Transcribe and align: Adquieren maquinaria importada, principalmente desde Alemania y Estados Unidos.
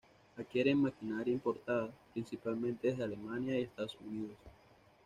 Adquieren 0.35 0.81
maquinaria 0.81 1.31
importada, 1.31 1.93
principalmente 2.13 2.87
desde 2.87 3.03
Alemania 3.03 3.59
y 3.59 3.61
Estados 3.61 3.95
Unidos. 4.03 4.35